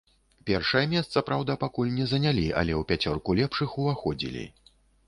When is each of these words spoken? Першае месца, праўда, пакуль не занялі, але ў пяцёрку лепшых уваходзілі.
Першае 0.49 0.81
месца, 0.93 1.23
праўда, 1.27 1.57
пакуль 1.65 1.93
не 1.99 2.09
занялі, 2.15 2.47
але 2.63 2.73
ў 2.79 2.89
пяцёрку 2.95 3.39
лепшых 3.43 3.69
уваходзілі. 3.85 4.53